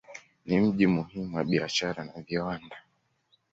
[0.45, 2.75] Ni mji muhimu wa biashara na viwanda.